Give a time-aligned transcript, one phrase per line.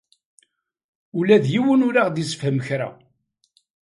[1.17, 2.89] Ula d yiwen ur aɣ-d-yessefhem kra.